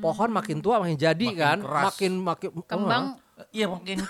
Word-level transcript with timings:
pohon 0.00 0.30
makin 0.32 0.58
tua 0.58 0.80
makin 0.80 0.96
jadi 0.96 1.26
Makin 1.28 1.38
kan, 1.38 1.58
keras. 1.60 1.84
makin 1.92 2.12
makin 2.18 2.50
Kembang. 2.64 3.04
Iya 3.52 3.66
mungkin 3.68 4.00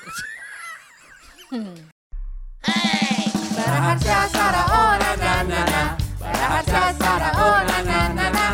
Baraharsa 3.51 4.17
Sara 4.31 4.63
oh 4.71 4.93
na 4.97 5.13
na 5.19 5.33
na 5.43 5.61
na. 5.67 5.83
Baraharsa 6.17 6.95
Sara 6.95 7.31
oh 7.35 7.59
na 7.67 7.79
na 7.83 7.99
na 8.15 8.27
na. 8.31 8.47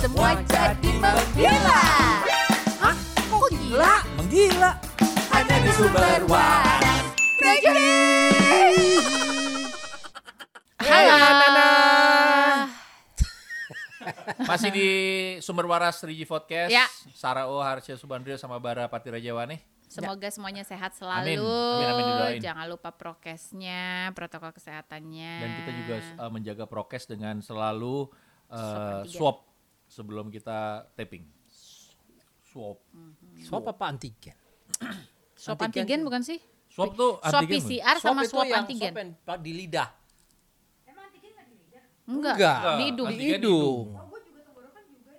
Semua 0.00 0.32
jadi 0.42 0.90
menggila. 0.96 1.82
Hah? 2.82 2.96
Kok 3.28 3.46
gila? 3.52 3.94
menggila. 4.18 4.70
Hanya 5.30 5.56
di 5.60 5.70
sumber 5.72 6.20
waras. 6.26 7.04
Reggae 7.38 8.02
masih 14.40 14.70
di 14.72 14.88
Sumber 15.44 15.66
Waras 15.68 16.00
3G 16.00 16.24
Podcast. 16.24 16.70
Ya. 16.72 16.86
Sarah 17.12 17.48
O, 17.50 17.60
Harsha 17.60 17.96
Subandrio 17.98 18.38
sama 18.40 18.56
Bara 18.56 18.88
Patirajawane. 18.88 19.60
Semoga 19.92 20.28
semuanya 20.32 20.64
sehat 20.64 20.96
Amin. 20.96 21.36
selalu. 21.36 21.44
Amin, 21.52 21.88
amin, 21.92 22.04
didoain. 22.08 22.40
Jangan 22.40 22.64
lupa 22.64 22.96
prokesnya, 22.96 24.08
protokol 24.16 24.56
kesehatannya. 24.56 25.32
Dan 25.36 25.50
kita 25.60 25.70
juga 25.76 25.94
uh, 26.16 26.30
menjaga 26.32 26.64
prokes 26.64 27.04
dengan 27.04 27.44
selalu 27.44 28.08
uh, 28.48 28.56
Swab 28.56 29.04
antigen. 29.04 29.12
swab 29.12 29.36
sebelum 29.92 30.26
kita 30.32 30.88
taping. 30.96 31.28
Swab. 32.48 32.80
Swab 33.44 33.64
apa 33.68 33.84
antigen? 33.92 34.36
swab 35.42 35.60
antigen 35.60 36.00
bukan 36.08 36.24
sih? 36.24 36.40
Swab 36.72 36.96
tuh 36.96 37.20
Swab 37.20 37.44
antigen. 37.44 37.60
PCR 37.60 37.96
sama 38.00 38.24
swab 38.24 38.48
yang 38.48 38.64
antigen. 38.64 39.12
swab 39.20 39.40
di 39.44 39.52
lidah. 39.52 39.92
Enggak, 42.02 42.34
Enggak. 42.34 42.56
di 42.80 42.84
hidung. 42.88 43.06
Di 43.06 43.14
Antigen 43.14 43.36
hidung. 43.38 43.86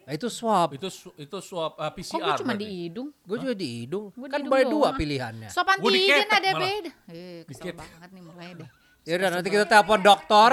Nah, 0.03 0.11
itu 0.11 0.27
swab. 0.27 0.69
Itu 0.73 0.87
itu 1.15 1.37
swab 1.39 1.73
uh, 1.73 1.87
Kok 1.87 1.95
PCR. 1.95 2.19
gue 2.19 2.33
cuma 2.37 2.51
berarti. 2.51 2.61
di 2.61 2.67
hidung? 2.81 3.07
Gue 3.23 3.37
juga 3.37 3.53
di 3.53 3.67
hidung. 3.77 4.05
Gua 4.09 4.19
di 4.19 4.29
kan 4.29 4.39
hidung 4.39 4.51
boleh 4.51 4.65
dua 4.67 4.89
pilihannya. 4.93 5.47
Swab 5.47 5.67
Gua 5.73 5.89
antigen 5.89 6.27
ada 6.27 6.49
malah. 6.49 6.59
beda. 6.59 6.91
Eh, 7.07 7.41
kesel 7.45 7.71
banget 7.73 8.09
nih 8.09 8.21
mulai 8.21 8.49
deh. 8.53 8.69
Ya 9.03 9.13
udah 9.15 9.29
nanti 9.29 9.47
kita 9.47 9.65
telepon 9.65 9.99
dokter, 9.99 10.51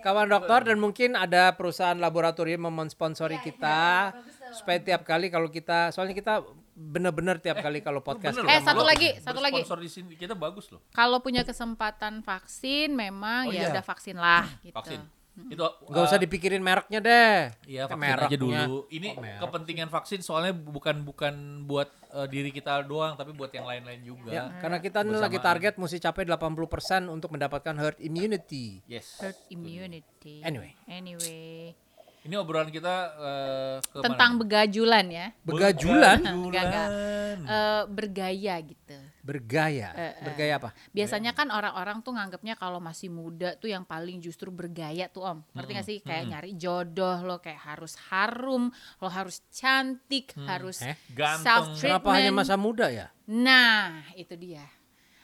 kawan 0.00 0.26
dokter 0.28 0.60
dan 0.64 0.76
mungkin 0.76 1.14
ada 1.14 1.50
perusahaan 1.52 1.94
laboratorium 1.96 2.58
yang 2.60 2.74
mensponsori 2.76 3.38
kita 3.40 4.14
supaya 4.52 4.78
tiap 4.78 5.02
kali 5.02 5.26
kalau 5.26 5.46
kita 5.48 5.90
soalnya 5.90 6.10
kita 6.12 6.42
bener-bener 6.72 7.38
tiap 7.38 7.58
kali 7.58 7.78
kalau 7.80 7.98
podcast 8.00 8.34
Bener 8.34 8.46
kita 8.46 8.50
Eh, 8.52 8.62
satu 8.62 8.82
lo 8.82 8.86
lagi, 8.88 9.08
satu 9.16 9.38
lagi. 9.38 9.58
bersponsor 9.58 9.78
di 9.78 9.86
sini 9.88 10.14
kita 10.14 10.34
bagus 10.34 10.70
loh. 10.70 10.82
Kalau 10.90 11.18
punya 11.18 11.42
kesempatan 11.42 12.18
vaksin 12.20 12.90
memang 12.92 13.46
Oh, 13.46 13.52
ya 13.52 13.58
iya. 13.60 13.70
udah 13.70 13.84
vaksin 13.84 14.16
lah 14.16 14.42
gitu. 14.60 14.74
Vaksin. 14.74 15.02
Itu 15.34 15.66
nggak 15.66 16.04
usah 16.06 16.18
uh, 16.18 16.22
dipikirin 16.22 16.62
mereknya 16.62 17.00
deh. 17.02 17.38
Iya, 17.66 17.90
vaksin 17.90 18.06
aja 18.06 18.14
mereknya. 18.30 18.38
dulu. 18.38 18.86
Ini 18.86 19.08
Oh, 19.10 19.20
merek. 19.20 19.40
kepentingan 19.42 19.88
vaksin 19.90 20.20
soalnya 20.22 20.54
bukan 20.54 21.02
bukan 21.02 21.34
buat 21.66 21.90
uh, 22.10 22.30
diri 22.30 22.54
kita 22.54 22.86
doang, 22.86 23.18
tapi 23.18 23.34
buat 23.34 23.50
yang 23.50 23.66
lain-lain 23.66 24.00
juga. 24.00 24.30
Ya, 24.30 24.54
karena 24.62 24.78
kita 24.78 25.02
ini 25.02 25.18
lagi 25.18 25.42
target 25.42 25.74
mesti 25.74 25.98
capai 25.98 26.22
80% 26.22 27.10
untuk 27.10 27.34
mendapatkan 27.34 27.74
herd 27.74 27.98
immunity. 27.98 28.78
Yes. 28.86 29.18
Herd 29.18 29.34
immunity. 29.50 30.38
Anyway. 30.40 30.78
Anyway. 30.86 31.74
Ini 32.24 32.40
obrolan 32.40 32.72
kita 32.72 32.94
uh, 33.20 33.76
ke 33.84 34.00
Tentang 34.00 34.32
mana? 34.32 34.40
begajulan 34.40 35.04
ya. 35.12 35.26
Begajulan, 35.44 36.18
Enggak, 36.24 36.62
enggak. 36.64 36.88
Eh, 37.44 37.82
bergaya 37.90 38.54
gitu. 38.64 38.96
Bergaya. 39.24 39.88
Eh, 39.96 40.12
eh. 40.12 40.14
Bergaya 40.20 40.60
apa? 40.60 40.70
Biasanya 40.92 41.32
kan 41.32 41.48
orang-orang 41.48 42.04
tuh 42.04 42.12
nganggapnya 42.12 42.60
kalau 42.60 42.76
masih 42.76 43.08
muda 43.08 43.56
tuh 43.56 43.72
yang 43.72 43.82
paling 43.82 44.20
justru 44.20 44.52
bergaya 44.52 45.08
tuh 45.08 45.24
om. 45.24 45.38
Ngerti 45.56 45.70
gak 45.72 45.86
sih? 45.88 45.98
Kayak 46.04 46.24
nyari 46.28 46.52
jodoh 46.60 47.24
lo 47.24 47.40
kayak 47.40 47.64
harus 47.64 47.96
harum, 48.12 48.68
lo 49.00 49.08
harus 49.08 49.40
cantik, 49.48 50.36
harus 50.44 50.84
Eh, 50.84 50.92
ganteng. 51.16 51.72
self 51.72 51.80
Kenapa 51.80 52.20
hanya 52.20 52.30
masa 52.30 52.60
muda 52.60 52.92
ya? 52.92 53.08
Nah, 53.24 54.04
itu 54.12 54.36
dia. 54.36 54.68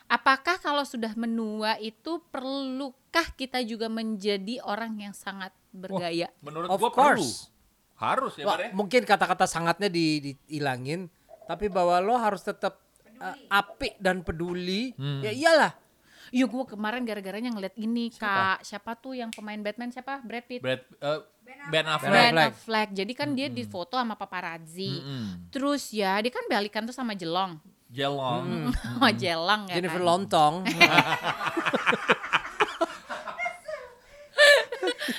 Apakah 0.09 0.59
kalau 0.59 0.83
sudah 0.83 1.13
menua 1.15 1.79
itu 1.79 2.19
perlukah 2.33 3.31
kita 3.37 3.63
juga 3.63 3.87
menjadi 3.87 4.59
orang 4.65 4.97
yang 4.99 5.13
sangat 5.15 5.53
bergaya? 5.71 6.27
Menurut 6.43 6.67
Of 6.67 6.81
gua 6.81 6.91
perlu. 6.91 7.21
course. 7.23 7.47
Harus 7.95 8.33
ya, 8.35 8.49
Wah, 8.49 8.57
ya? 8.57 8.73
mungkin 8.73 9.05
kata-kata 9.05 9.45
sangatnya 9.45 9.85
di, 9.85 10.33
dihilangin, 10.49 11.05
tapi 11.45 11.69
bahwa 11.69 12.01
lo 12.01 12.17
harus 12.17 12.41
tetap 12.41 12.81
uh, 13.21 13.35
apik 13.53 14.01
dan 14.01 14.25
peduli. 14.25 14.97
Hmm. 14.97 15.21
Ya 15.21 15.31
iyalah. 15.31 15.71
Iya, 16.31 16.47
gue 16.47 16.63
kemarin 16.63 17.03
gara-garanya 17.03 17.51
ngeliat 17.51 17.75
ini 17.75 18.07
kak, 18.07 18.63
siapa 18.63 18.95
tuh 18.95 19.19
yang 19.19 19.35
pemain 19.35 19.59
Batman 19.59 19.91
siapa? 19.91 20.23
Brad 20.23 20.47
Pitt. 20.47 20.63
Brad, 20.63 20.79
uh, 21.03 21.27
Ben 21.43 21.83
Affleck. 21.85 22.11
Ben 22.15 22.31
Affleck. 22.31 22.51
Affleck. 22.55 22.89
Jadi 22.95 23.13
kan 23.13 23.29
dia 23.35 23.51
difoto 23.51 23.99
sama 23.99 24.15
paparazzi. 24.15 25.03
Mm-mm. 25.03 25.51
Terus 25.51 25.91
ya 25.91 26.15
dia 26.23 26.31
kan 26.31 26.47
balikan 26.47 26.87
tuh 26.87 26.95
sama 26.95 27.11
Jelong. 27.19 27.59
Jelong. 27.91 28.71
Sama 28.87 29.11
Jelang 29.11 29.67
ya 29.67 29.75
Jennifer 29.75 29.99
kan. 29.99 30.07
Lontong. 30.07 30.63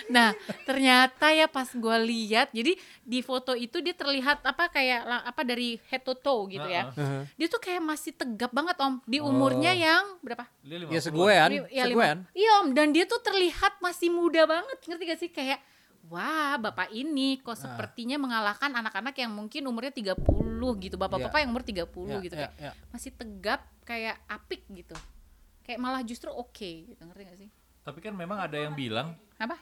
Nah, 0.08 0.32
ternyata 0.62 1.30
ya 1.30 1.47
pas 1.47 1.69
gue 1.69 1.97
lihat, 2.04 2.50
jadi 2.50 2.76
di 3.03 3.20
foto 3.20 3.53
itu 3.53 3.80
dia 3.80 3.92
terlihat 3.92 4.42
apa 4.42 4.69
kayak 4.69 5.03
apa 5.25 5.42
dari 5.42 5.76
head 5.88 6.03
to 6.03 6.14
toe 6.14 6.48
gitu 6.48 6.64
ya. 6.64 6.91
Heeh. 6.92 7.22
Dia 7.36 7.47
tuh 7.48 7.60
kayak 7.60 7.80
masih 7.80 8.12
tegap 8.12 8.50
banget 8.50 8.76
om 8.78 9.00
di 9.04 9.19
umurnya 9.19 9.72
yang 9.72 10.19
berapa? 10.20 10.44
Ya 10.62 10.78
50-an. 10.78 11.00
seguean, 11.00 11.50
ya, 11.69 11.84
lima- 11.88 12.04
seguean. 12.04 12.19
Iya 12.32 12.50
om, 12.60 12.69
dan 12.72 12.91
dia 12.91 13.04
tuh 13.04 13.20
terlihat 13.20 13.78
masih 13.78 14.08
muda 14.08 14.44
banget, 14.44 14.78
ngerti 14.84 15.02
gak 15.08 15.20
sih 15.20 15.31
kayak 15.31 15.60
Wah, 16.10 16.58
bapak 16.58 16.91
ini 16.91 17.38
kok 17.38 17.54
sepertinya 17.54 18.19
mengalahkan 18.19 18.75
anak-anak 18.75 19.14
yang 19.14 19.31
mungkin 19.31 19.62
umurnya 19.70 19.94
30 19.94 20.19
gitu. 20.82 20.98
Bapak-bapak 20.98 21.47
yang 21.47 21.50
umur 21.54 21.62
30 21.62 21.86
Ya, 22.10 22.19
gitu 22.19 22.34
ya, 22.34 22.50
kayak 22.50 22.52
ya. 22.58 22.72
masih 22.91 23.10
tegap 23.14 23.60
kayak 23.86 24.19
apik 24.26 24.66
gitu. 24.66 24.98
Kayak 25.62 25.78
malah 25.78 26.02
justru 26.02 26.26
oke 26.28 26.91
gitu, 26.91 26.98
ngerti 26.98 27.22
gak 27.22 27.38
sih? 27.38 27.48
Tapi 27.82 27.98
kan 28.02 28.14
memang 28.14 28.38
ada 28.38 28.58
yang 28.58 28.75
bilang 28.75 29.14
Apa? 29.38 29.58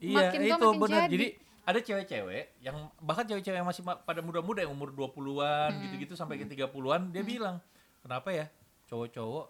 Iya, 0.00 0.16
Makin 0.18 0.38
tua 0.38 0.48
itu 0.50 0.66
makin 0.66 0.80
benar. 0.80 1.00
jadi. 1.02 1.12
Jadi 1.12 1.26
ada 1.60 1.78
cewek-cewek 1.78 2.44
yang 2.58 2.76
bahkan 2.98 3.24
cewek-cewek 3.24 3.54
yang 3.54 3.68
masih 3.68 3.82
ma- 3.82 4.00
pada 4.00 4.18
muda-muda 4.18 4.58
yang 4.58 4.72
umur 4.72 4.90
20-an 4.90 5.70
Hmm. 5.70 5.82
gitu-gitu 5.84 6.14
sampai 6.14 6.34
ke 6.36 6.46
30-an 6.46 7.08
dia 7.08 7.22
bilang, 7.22 7.60
"Kenapa 8.00 8.28
ya 8.30 8.46
cowok-cowok 8.86 9.46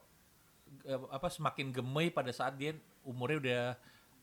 eh, 0.85 1.01
apa 1.09 1.27
semakin 1.27 1.71
gemey 1.71 2.11
pada 2.11 2.31
saat 2.31 2.55
dia 2.55 2.75
umurnya 3.03 3.39
udah 3.41 3.65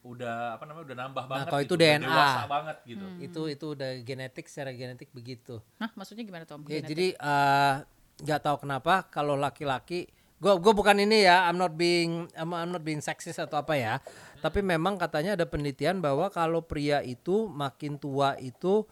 udah 0.06 0.36
apa 0.56 0.64
namanya 0.64 0.86
udah 0.86 0.98
nambah 0.98 1.26
banget 1.26 1.46
kalau 1.46 1.60
gitu, 1.60 1.68
itu 1.68 1.76
udah 1.76 1.90
DNA. 1.90 2.06
dewasa 2.06 2.42
banget 2.46 2.78
gitu." 2.86 3.06
Hmm. 3.06 3.20
Itu 3.20 3.42
itu 3.48 3.66
udah 3.70 3.90
genetik 4.02 4.46
secara 4.46 4.72
genetik 4.72 5.10
begitu. 5.12 5.60
Nah, 5.76 5.90
maksudnya 5.94 6.24
gimana 6.24 6.44
tuh 6.44 6.56
om? 6.56 6.64
Ya, 6.66 6.80
jadi 6.82 7.08
eh, 7.14 7.76
nggak 8.20 8.42
tahu 8.42 8.58
kenapa 8.62 9.08
kalau 9.08 9.34
laki-laki 9.34 10.12
gue 10.38 10.54
gue 10.62 10.74
bukan 10.74 10.98
ini 11.02 11.26
ya 11.26 11.50
I'm 11.50 11.58
not 11.58 11.74
being 11.74 12.30
I'm, 12.38 12.54
I'm 12.54 12.70
not 12.70 12.86
being 12.86 13.02
sexist 13.02 13.42
atau 13.42 13.58
apa 13.58 13.74
ya 13.74 13.98
tapi 14.38 14.62
memang 14.62 15.02
katanya 15.02 15.34
ada 15.34 15.50
penelitian 15.50 15.98
bahwa 15.98 16.30
kalau 16.30 16.62
pria 16.62 17.02
itu 17.02 17.50
makin 17.50 17.98
tua 17.98 18.38
itu 18.38 18.86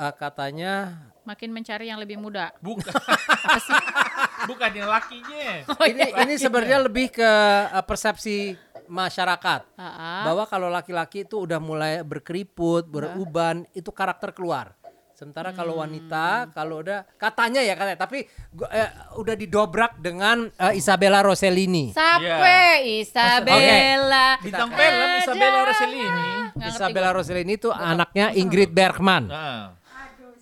eh, 0.00 0.14
katanya 0.16 0.96
makin 1.26 1.50
mencari 1.50 1.90
yang 1.90 1.98
lebih 1.98 2.22
muda. 2.22 2.54
Bukan. 2.62 2.86
Bukan 4.50 4.70
yang 4.78 4.86
lakinya. 4.86 5.66
Oh, 5.74 5.82
ini 5.82 6.14
ini 6.22 6.34
sebenarnya 6.38 6.86
lebih 6.86 7.10
ke 7.10 7.30
eh, 7.66 7.82
persepsi 7.82 8.54
masyarakat 8.86 9.66
Ah, 9.74 10.22
bahwa 10.22 10.46
kalau 10.46 10.70
laki-laki 10.70 11.26
itu 11.26 11.42
udah 11.42 11.58
mulai 11.58 12.06
berkeriput 12.06 12.86
beruban 12.86 13.66
itu 13.74 13.90
karakter 13.90 14.30
keluar 14.30 14.78
sementara 15.16 15.56
kalau 15.56 15.80
wanita 15.80 16.52
kalau 16.52 16.84
udah 16.84 17.08
katanya 17.16 17.64
ya 17.64 17.72
katanya 17.72 17.96
tapi 17.96 18.28
gua, 18.52 18.68
eh, 18.68 18.84
udah 19.16 19.32
didobrak 19.32 19.96
dengan 19.96 20.52
eh, 20.52 20.76
Isabella 20.76 21.24
Rossellini 21.24 21.96
Sampai 21.96 23.00
Isabella. 23.00 24.36
Bintang 24.44 24.68
film 24.68 25.08
Isabella 25.24 25.58
Rossellini. 25.64 26.22
Isabella 26.68 27.10
Rossellini 27.16 27.52
itu 27.56 27.72
anaknya 27.72 28.36
Ingrid 28.36 28.70
Bergman. 28.76 29.24
Nah. 29.32 29.72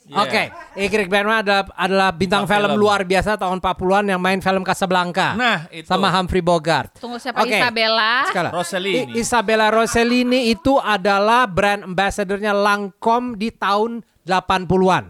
Oke, 0.05 0.53
Ingrid 0.77 1.09
Bergman 1.09 1.41
adalah, 1.41 1.65
adalah 1.73 2.13
bintang, 2.13 2.45
film, 2.45 2.69
film. 2.69 2.77
luar 2.77 3.09
biasa 3.09 3.41
tahun 3.41 3.57
40-an 3.57 4.04
yang 4.13 4.21
main 4.21 4.37
film 4.37 4.60
Casablanca. 4.60 5.33
Nah, 5.33 5.65
itu. 5.72 5.89
sama 5.89 6.13
Humphrey 6.13 6.45
Bogart. 6.45 7.01
Tunggu 7.01 7.16
siapa 7.16 7.41
Oke. 7.41 7.57
Isabella? 7.57 8.28
Sekarang, 8.28 8.53
Rossellini. 8.53 9.16
I- 9.16 9.25
Isabella 9.25 9.72
Rossellini 9.72 10.53
itu 10.53 10.77
adalah 10.77 11.48
brand 11.48 11.89
ambassadornya 11.89 12.53
Lancome 12.53 13.41
di 13.41 13.48
tahun 13.48 14.04
80-an. 14.24 15.04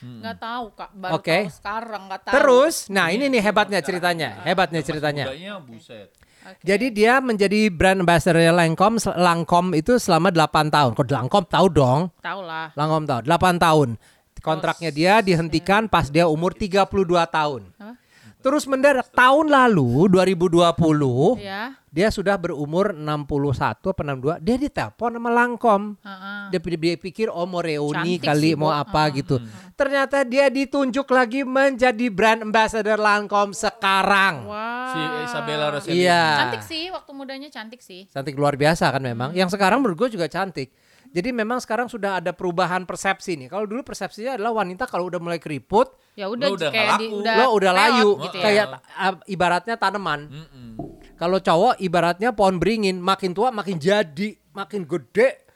Nggak 0.00 0.36
tahu 0.40 0.64
kak, 0.72 0.90
baru 0.96 1.12
Oke. 1.20 1.38
tahu 1.44 1.52
sekarang 1.52 2.02
nggak 2.08 2.20
tahu. 2.24 2.32
Terus, 2.32 2.74
nah 2.88 3.12
ini 3.12 3.28
nih 3.28 3.42
hebatnya 3.44 3.84
ceritanya, 3.84 4.40
hebatnya 4.48 4.80
ceritanya. 4.80 5.28
Buset. 5.60 6.08
Jadi 6.64 6.88
dia 6.88 7.20
menjadi 7.20 7.68
brand 7.68 8.00
ambassadornya 8.00 8.48
Lancome, 8.56 8.96
Lancome 8.96 9.76
itu 9.76 10.00
selama 10.00 10.32
8 10.32 10.72
tahun. 10.72 10.96
Kok 10.96 11.12
Lancome 11.12 11.46
tahu 11.52 11.66
dong? 11.68 12.00
tahu 12.24 12.40
lah. 12.40 12.72
Lancome 12.72 13.04
tahu, 13.04 13.20
8 13.28 13.60
tahun. 13.60 13.88
Kontraknya 14.40 14.88
dia 14.88 15.20
dihentikan 15.20 15.84
pas 15.84 16.08
dia 16.08 16.24
umur 16.24 16.56
32 16.56 16.88
tahun. 17.28 17.68
Apa? 17.76 17.99
Terus 18.40 18.64
mendadak 18.64 19.12
tahun 19.12 19.52
lalu 19.52 20.08
2020 20.08 21.36
Ya. 21.40 21.76
dia 21.92 22.08
sudah 22.08 22.40
berumur 22.40 22.96
61 22.96 23.92
apa 23.92 24.00
62 24.00 24.40
dia 24.40 24.56
ditelepon 24.56 25.10
sama 25.20 25.28
Langkom. 25.28 25.82
Heeh. 26.00 26.56
Dia, 26.56 26.58
dia 26.80 26.94
pikir 26.96 27.28
oh 27.28 27.44
mau 27.44 27.60
reuni 27.60 28.16
Cantik 28.16 28.32
kali 28.32 28.50
sih, 28.52 28.58
mau 28.58 28.72
apa 28.72 29.02
gitu. 29.12 29.36
Ternyata 29.76 30.24
dia 30.24 30.48
ditunjuk 30.48 31.04
lagi 31.12 31.44
menjadi 31.44 32.06
brand 32.08 32.40
ambassador 32.48 32.96
Langkom 32.96 33.52
sekarang. 33.52 34.48
Wow. 34.48 34.88
Si 34.88 35.00
Isabella 35.28 35.66
Rossellini. 35.76 36.00
Iya. 36.08 36.24
Cantik 36.48 36.64
sih, 36.64 36.88
waktu 36.88 37.10
mudanya 37.12 37.48
cantik 37.52 37.84
sih. 37.84 38.08
Cantik 38.08 38.34
luar 38.40 38.56
biasa 38.56 38.88
kan 38.88 39.02
memang. 39.04 39.36
Yang 39.36 39.52
sekarang 39.58 39.84
menurut 39.84 40.08
gue 40.08 40.16
juga 40.16 40.32
cantik. 40.32 40.72
Jadi 41.10 41.34
memang 41.34 41.58
sekarang 41.58 41.90
sudah 41.90 42.22
ada 42.22 42.30
perubahan 42.30 42.86
persepsi 42.86 43.34
nih. 43.34 43.50
Kalau 43.50 43.66
dulu 43.66 43.82
persepsinya 43.82 44.38
adalah 44.38 44.62
wanita 44.62 44.86
kalau 44.86 45.10
udah 45.10 45.18
mulai 45.18 45.42
keriput, 45.42 45.90
Ya 46.18 46.26
udah 46.30 46.46
Lo 46.50 46.54
udah 46.58 46.70
kayak 46.70 46.98
di, 47.00 47.06
udah 47.10 47.34
lo 47.38 47.46
udah 47.54 47.72
layu. 47.72 48.10
gitu 48.28 48.36
ya. 48.38 48.44
Kayak 48.44 48.66
uh, 48.94 49.14
ibaratnya 49.30 49.74
tanaman. 49.78 50.20
Mm-mm. 50.28 50.68
Kalau 51.16 51.38
cowok 51.42 51.82
ibaratnya 51.82 52.30
pohon 52.30 52.62
beringin, 52.62 52.98
makin 53.02 53.34
tua 53.34 53.50
makin 53.50 53.76
jadi, 53.78 54.36
makin 54.54 54.86
gede, 54.86 55.46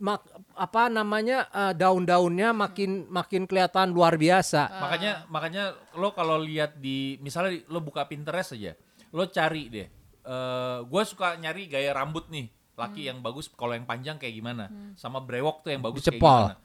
mak, 0.00 0.24
apa 0.56 0.88
namanya 0.88 1.48
uh, 1.52 1.72
daun-daunnya 1.76 2.52
makin 2.56 3.08
makin 3.08 3.44
kelihatan 3.44 3.92
luar 3.92 4.16
biasa. 4.16 4.68
Makanya 4.80 5.12
makanya 5.28 5.64
lo 5.96 6.12
kalau 6.16 6.40
lihat 6.40 6.80
di 6.80 7.20
misalnya 7.20 7.60
lo 7.68 7.80
buka 7.84 8.04
Pinterest 8.08 8.56
aja, 8.56 8.72
lo 9.12 9.28
cari 9.28 9.68
deh. 9.68 9.88
Eh 10.26 10.78
gue 10.82 11.02
suka 11.06 11.38
nyari 11.38 11.70
gaya 11.70 11.94
rambut 11.94 12.26
nih, 12.28 12.50
laki 12.76 13.02
yang 13.04 13.18
bagus. 13.18 13.48
Kalau 13.48 13.72
yang 13.72 13.82
panjang 13.82 14.16
kayak 14.16 14.34
gimana, 14.34 14.68
sama 14.94 15.18
brewok 15.18 15.60
tuh 15.60 15.70
yang 15.70 15.80
bagus 15.80 16.00
kayak 16.00 16.16
Dicepol. 16.16 16.44
gimana. 16.46 16.56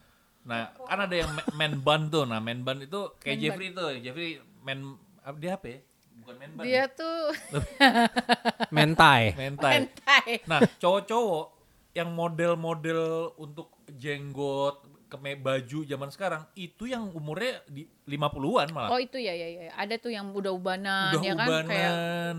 Nah 0.41 0.59
kan 0.75 0.99
ada 0.99 1.15
yang 1.15 1.29
ma- 1.29 1.49
man 1.55 1.73
bun 1.77 2.01
tuh, 2.07 2.23
nah 2.23 2.37
man 2.37 2.59
bun 2.59 2.77
itu 2.79 2.99
kayak 3.17 3.31
Man 3.31 3.41
Jeffrey 3.41 3.67
tuh, 3.71 3.89
Jeffrey 3.97 4.29
man 4.59 4.79
apa- 5.19 5.37
dia 5.37 5.53
apa 5.53 5.67
ya? 5.67 5.79
Bukan 6.17 6.35
man 6.35 6.49
bun, 6.51 6.63
Dia 6.63 6.83
tuh 6.87 7.17
Mentai. 8.71 9.23
mentai. 9.33 9.73
mentai. 9.79 10.31
Nah, 10.45 10.59
cowok-cowok 10.77 11.45
yang 11.91 12.09
model-model 12.09 13.01
untuk 13.37 13.69
jenggot, 13.91 14.79
keme 15.07 15.35
baju 15.35 15.79
zaman 15.83 16.07
sekarang 16.07 16.47
itu 16.53 16.87
yang 16.87 17.11
umurnya 17.11 17.59
di 17.67 17.83
50-an 18.05 18.71
malah. 18.71 18.89
Oh 18.89 18.99
itu 18.99 19.19
ya 19.19 19.31
ya 19.31 19.47
ya. 19.61 19.75
Ada 19.75 19.99
tuh 19.99 20.09
yang 20.09 20.31
udah 20.31 20.49
ubanan 20.49 21.11
Udah 21.11 21.21
ya 21.21 21.33
kan 21.33 21.47
kayak 21.67 21.91
ubanan. 21.91 22.35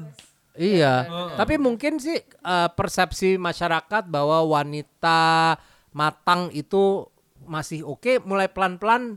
Iya. 0.52 0.94
Heeh. 1.08 1.36
Tapi 1.40 1.54
mungkin 1.56 1.96
sih 1.96 2.20
uh, 2.44 2.68
persepsi 2.72 3.40
masyarakat 3.40 4.04
bahwa 4.08 4.44
wanita 4.44 5.56
matang 5.96 6.52
itu 6.52 7.08
masih 7.44 7.84
oke, 7.84 8.20
mulai 8.22 8.48
pelan-pelan 8.52 9.16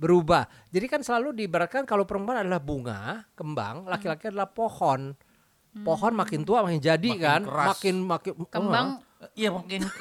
berubah. 0.00 0.48
Jadi 0.72 0.86
kan 0.88 1.00
selalu 1.04 1.36
diibaratkan 1.36 1.84
kalau 1.84 2.08
perempuan 2.08 2.40
adalah 2.40 2.62
bunga, 2.62 3.28
kembang, 3.36 3.84
laki-laki 3.84 4.32
adalah 4.32 4.48
pohon. 4.48 5.12
Pohon 5.70 6.12
makin 6.18 6.42
tua 6.42 6.66
makin 6.66 6.82
jadi 6.82 7.10
Makin 7.14 7.22
kan, 7.22 7.40
keras. 7.46 7.66
makin 7.78 7.94
makin 8.02 8.32
kembang 8.50 8.98
Iya 9.38 9.54
mungkin 9.54 9.86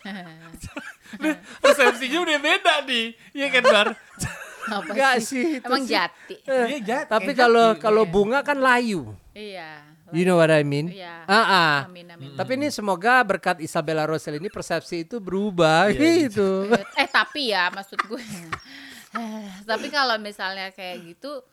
persepsinya 1.64 2.18
udah 2.24 2.38
beda 2.40 2.74
nih, 2.84 3.16
iya 3.36 3.46
kan 3.52 3.64
Bar? 3.64 3.88
apa 4.62 4.90
Enggak 4.90 5.14
sih? 5.20 5.26
sih, 5.26 5.44
itu 5.56 5.66
Emang 5.66 5.82
sih. 5.82 5.92
jati. 5.92 6.34
Iya 6.44 6.78
jat. 6.82 7.04
Tapi 7.06 7.30
kayak 7.30 7.38
kalau 7.38 7.66
jati. 7.72 7.80
kalau 7.80 8.02
bunga 8.04 8.38
kan 8.40 8.58
layu. 8.58 9.14
Iya. 9.32 9.88
You 10.10 10.26
know 10.26 10.36
what 10.36 10.50
I 10.50 10.60
mean? 10.60 10.90
Iya. 10.90 11.22
Ah, 11.22 11.38
ah. 11.38 11.74
Amin 11.86 12.10
amin. 12.10 12.34
Tapi 12.34 12.58
ini 12.58 12.66
semoga 12.68 13.22
berkat 13.22 13.62
Isabella 13.62 14.02
Rosel 14.02 14.36
ini 14.36 14.50
persepsi 14.50 15.06
itu 15.06 15.22
berubah 15.22 15.86
Iya, 15.86 16.26
gitu. 16.26 16.66
Eh 17.00 17.06
tapi 17.06 17.54
ya 17.54 17.70
maksud 17.70 17.98
gue. 18.04 18.18
Eh, 18.18 19.46
tapi 19.70 19.86
kalau 19.86 20.18
misalnya 20.18 20.74
kayak 20.74 21.14
gitu 21.14 21.46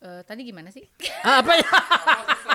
eh, 0.00 0.24
tadi 0.24 0.40
gimana 0.42 0.72
sih? 0.72 0.88
Ah, 1.20 1.44
apa 1.44 1.52
ya? 1.52 1.68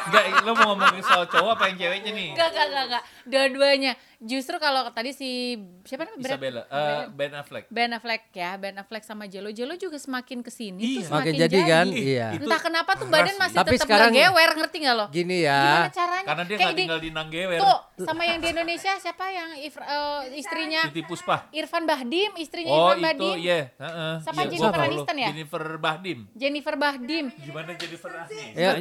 Enggak, 0.08 0.24
lo 0.42 0.52
mau 0.54 0.74
ngomongin 0.74 1.04
soal 1.06 1.30
cowok 1.30 1.52
apa 1.54 1.64
yang 1.70 1.78
ceweknya 1.80 2.12
nih? 2.12 2.30
Enggak, 2.34 2.50
enggak, 2.50 2.66
enggak, 2.66 2.84
enggak. 2.88 3.04
Dua-duanya. 3.24 3.92
Justru 4.20 4.58
kalau 4.58 4.90
tadi 4.90 5.14
si 5.14 5.54
siapa 5.84 6.02
namanya? 6.04 6.18
Brad- 6.20 6.34
Isabella, 6.34 6.62
eh, 6.66 7.04
Ben 7.08 7.32
Affleck. 7.32 7.66
Ben 7.68 7.90
Affleck 7.92 8.22
ya, 8.32 8.58
Ben 8.58 8.74
Affleck 8.74 9.04
sama 9.04 9.26
Jello. 9.26 9.50
Jello 9.50 9.74
juga 9.74 9.94
semakin 9.96 10.42
ke 10.42 10.50
sini 10.50 10.82
Iya. 10.82 10.90
tuh 10.96 11.04
semakin 11.08 11.22
Makin 11.30 11.44
jadi 11.44 11.60
kan? 11.64 11.86
Iya. 11.88 12.28
Itu 12.34 12.44
Entah 12.44 12.58
kenapa 12.60 12.92
tuh 12.94 13.06
badan 13.06 13.30
sih. 13.30 13.38
masih 13.38 13.56
Tapi 13.56 13.70
tetap 13.72 13.86
sekarang- 13.86 14.10
nggak 14.10 14.26
gewer, 14.28 14.50
ngerti 14.58 14.78
nggak 14.80 14.96
lo? 14.96 15.06
Gini 15.08 15.38
Gimana 15.40 15.86
ya. 15.86 15.94
caranya? 15.94 16.26
Karena 16.26 16.44
dia 16.44 16.50
Kayak 16.50 16.58
nggak 16.58 16.74
di- 16.74 16.82
tinggal 16.82 17.00
di 17.00 17.10
Nanggewer. 17.14 17.60
Tuh, 17.60 17.78
sama 18.00 18.22
yang 18.24 18.40
di 18.40 18.48
Indonesia 18.50 18.92
siapa 18.96 19.26
yang 19.30 19.50
If- 19.60 19.86
eh, 19.86 20.22
istrinya 20.34 20.82
Titi 20.90 21.02
Puspa. 21.04 21.38
Irfan 21.52 21.84
Bahdim, 21.86 22.32
istrinya 22.36 22.74
Oh 22.74 22.90
Irfan 22.90 22.98
itu, 22.98 23.06
Bahdim. 23.22 23.38
iya. 23.40 23.60
heeh. 23.72 24.14
Siapa, 24.20 24.34
Iya, 24.36 24.48
Jennifer 24.48 24.58
gua 24.64 24.74
tahu 24.74 24.88
Aniston 24.88 25.14
lo. 25.14 25.22
ya? 25.22 25.28
Jennifer 25.30 25.64
Bahdim. 25.78 26.20
Jennifer 26.34 26.76
Bahdim. 26.76 27.26
Gimana 27.38 27.70
Jennifer 27.76 28.10
Aniston? 28.12 28.50
Ya. 28.58 28.72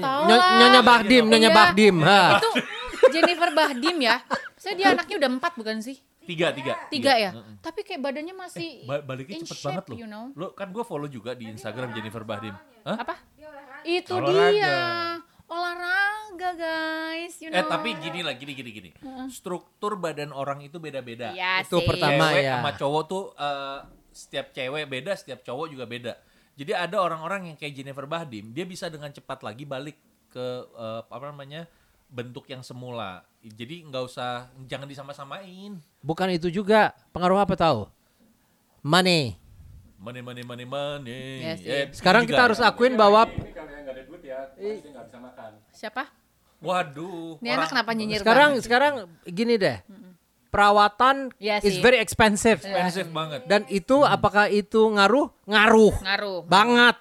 Nyonya 0.57 0.81
Bahdim, 0.83 1.25
Nyonya 1.27 1.51
Iya. 1.53 1.59
Bahdim. 1.61 1.97
Ha. 2.01 2.21
Itu 2.35 2.51
Jennifer 3.09 3.51
Bahdim 3.51 3.97
ya. 3.99 4.17
Saya 4.57 4.75
dia 4.75 4.87
anaknya 4.91 5.17
udah 5.19 5.31
empat 5.33 5.53
bukan 5.55 5.79
sih? 5.79 5.97
Tiga, 6.23 6.51
tiga. 6.51 6.75
Tiga 6.89 7.15
ya. 7.15 7.31
heeh. 7.31 7.55
Tapi 7.61 7.81
kayak 7.81 8.03
badannya 8.03 8.35
masih 8.35 8.83
Ba- 8.83 8.99
baliknya 9.01 9.39
in 9.39 9.43
cepet 9.43 9.57
shape, 9.57 9.67
banget 9.71 9.85
loh. 9.87 9.97
you 9.97 10.07
know. 10.07 10.25
Lo 10.35 10.51
kan 10.53 10.69
gue 10.69 10.83
follow 10.83 11.07
juga 11.07 11.33
di 11.33 11.47
Instagram 11.47 11.95
Jennifer 11.95 12.23
Bahdim. 12.23 12.55
Hah? 12.83 12.99
apa? 12.99 13.15
Itu 13.83 14.19
Olahraga. 14.19 14.51
dia. 14.51 14.77
Olahraga 15.47 16.51
guys, 16.53 17.39
you 17.39 17.49
know. 17.49 17.57
Eh 17.57 17.65
tapi 17.65 17.95
gini 17.97 18.21
lah, 18.21 18.35
gini 18.35 18.53
gini 18.53 18.71
gini. 18.71 18.91
Struktur 19.29 19.95
badan 19.95 20.31
orang 20.31 20.59
itu 20.61 20.77
beda-beda. 20.77 21.31
Iya 21.31 21.63
Itu 21.63 21.79
sih. 21.79 21.87
pertama. 21.87 22.35
cewek 22.35 22.43
ya. 22.43 22.55
sama 22.59 22.71
cowok 22.75 23.03
tuh 23.07 23.23
eh, 23.33 23.79
setiap 24.11 24.47
cewek 24.51 24.85
beda, 24.85 25.13
setiap 25.15 25.41
cowok 25.41 25.67
juga 25.71 25.87
beda. 25.87 26.13
Jadi 26.57 26.73
ada 26.73 26.99
orang-orang 26.99 27.53
yang 27.53 27.57
kayak 27.57 27.73
Jennifer 27.73 28.05
Bahdim, 28.05 28.51
dia 28.51 28.65
bisa 28.65 28.89
dengan 28.89 29.13
cepat 29.13 29.47
lagi 29.47 29.63
balik 29.63 29.95
ke 30.29 30.45
eh, 30.67 31.01
apa 31.07 31.25
namanya 31.31 31.71
bentuk 32.07 32.47
yang 32.47 32.63
semula. 32.63 33.23
Jadi 33.43 33.87
nggak 33.87 34.05
usah, 34.07 34.51
jangan 34.67 34.87
disama-samain. 34.87 35.79
Bukan 36.01 36.29
itu 36.33 36.51
juga. 36.51 36.95
Pengaruh 37.11 37.39
apa 37.39 37.55
tahu? 37.55 37.87
Money. 38.83 39.39
Money, 39.97 40.21
money, 40.21 40.43
money, 40.43 40.67
money. 40.67 41.23
Sih. 41.59 41.67
Eh, 41.67 41.85
Sekarang 41.91 42.23
juga 42.23 42.31
kita 42.37 42.43
harus 42.47 42.59
ya. 42.61 42.69
akuin 42.69 42.95
bahwa 42.95 43.27
duit 44.07 44.23
ya. 44.23 44.47
Siapa? 45.73 46.09
Waduh. 46.63 47.37
Ini 47.45 47.53
anak 47.53 47.69
kenapa 47.69 47.91
nyinyir 47.93 48.21
sekarang 48.25 48.51
banget? 48.57 48.65
sekarang 48.65 48.93
gini 49.29 49.55
deh. 49.61 49.79
Perawatan 50.49 51.37
Iya 51.37 51.61
is 51.61 51.77
sih. 51.77 51.85
very 51.85 52.01
expensive. 52.01 52.65
Expensive 52.65 53.13
banget. 53.13 53.45
Dan 53.45 53.69
itu 53.69 54.01
apakah 54.03 54.49
itu 54.49 54.89
ngaruh? 54.89 55.29
Ngaruh. 55.45 55.95
Ngaruh. 56.01 56.39
Banget. 56.49 56.97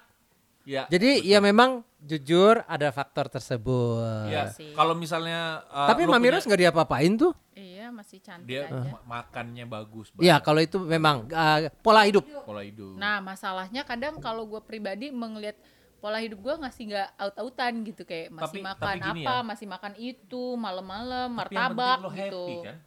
Ya. 0.66 0.84
Jadi 0.88 1.22
ya 1.22 1.38
memang 1.40 1.86
jujur 2.00 2.66
ada 2.66 2.90
faktor 2.90 3.26
tersebut. 3.28 4.26
Ya, 4.28 4.50
sih. 4.50 4.74
kalau 4.74 4.94
misalnya 4.94 5.62
uh, 5.68 5.86
Tapi 5.86 6.04
Mami 6.04 6.26
punya- 6.26 6.34
Ros 6.34 6.44
nggak 6.44 6.62
diapa-apain 6.64 7.14
tuh. 7.16 7.34
Iya, 7.52 7.90
masih 7.90 8.18
cantik 8.20 8.50
dia 8.50 8.66
aja. 8.66 8.82
ma- 8.92 9.22
makannya 9.22 9.64
bagus 9.64 10.10
Ya 10.16 10.36
banget, 10.36 10.42
kalau 10.44 10.60
itu 10.60 10.78
memang 10.80 11.26
uh, 11.28 11.70
pola 11.80 12.02
hidup. 12.04 12.26
pola 12.42 12.62
hidup. 12.62 12.94
Nah, 12.96 13.22
masalahnya 13.22 13.82
kadang 13.82 14.18
kalau 14.18 14.44
gue 14.44 14.60
pribadi 14.60 15.10
melihat 15.10 15.54
pola 15.98 16.18
hidup 16.18 16.38
gue 16.40 16.54
ngasih 16.56 16.84
nggak 16.88 17.10
aut-autan 17.16 17.74
gitu 17.84 18.02
kayak 18.04 18.30
masih 18.32 18.60
Tapi- 18.60 18.62
makan 18.64 18.96
tapi 19.00 19.22
apa, 19.22 19.34
ya. 19.36 19.42
masih 19.44 19.68
makan 19.68 19.94
itu 19.96 20.44
malam-malam 20.56 21.30
martabak 21.32 21.98
lo 22.00 22.10
gitu. 22.10 22.42
happy 22.44 22.56
kan? 22.64 22.78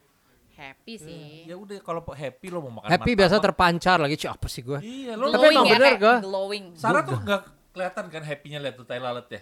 Happy 0.52 0.94
sih. 0.96 1.26
Ya 1.44 1.54
udah 1.54 1.78
kalau 1.78 2.02
happy 2.04 2.46
lo 2.48 2.58
mau 2.60 2.82
makan 2.82 2.88
Happy 2.88 3.14
biasa 3.14 3.32
martabak. 3.32 3.46
terpancar 3.48 3.96
lagi. 3.98 4.14
Cih, 4.16 4.26
apa 4.28 4.46
sih 4.46 4.60
gue? 4.60 4.78
Iya, 4.78 5.14
lo 5.14 5.26
Tapi 5.28 5.46
emang 5.48 5.64
ya, 5.64 5.74
bener, 5.76 5.92
gua. 5.96 6.16
glowing. 6.20 6.64
Sarah 6.74 7.02
tuh 7.02 7.14
nggak 7.16 7.42
kelihatan 7.78 8.10
kan 8.10 8.26
happy-nya 8.26 8.58
lihat 8.58 8.74
tuh 8.74 8.82
tai 8.82 8.98
lalat 8.98 9.30
ya. 9.30 9.38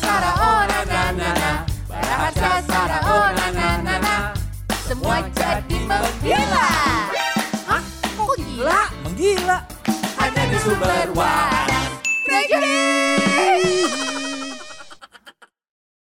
Sara 0.00 0.32
oh 0.40 0.60
na 0.64 0.80
na 0.88 1.02
na 1.12 1.30
na 1.36 1.50
Baraharsa 1.84 2.64
Sara 2.64 2.98
oh 3.04 3.28
na 3.36 3.46
na 3.52 3.68
na 3.84 3.94
na 4.00 4.14
Semua 4.88 5.20
jadi 5.36 5.76
menggila 5.84 6.68
Hah? 7.68 7.84
Kok 8.16 8.40
gila? 8.40 8.82
Menggila. 9.04 9.58
Hanya 10.16 10.42
di 10.48 10.58
sumber 10.64 11.12
waras 11.12 11.86
Negeri 12.24 13.51